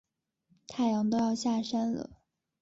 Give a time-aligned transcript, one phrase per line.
[0.67, 2.09] 太阳都要下山了